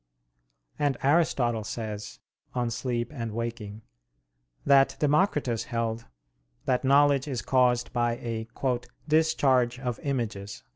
[0.79, 2.17] And Aristotle says
[2.55, 3.05] (De Somn.
[3.11, 3.81] et Vigil.)
[4.65, 6.07] that Democritus held
[6.65, 8.47] that knowledge is caused by a
[9.07, 10.63] "discharge of images."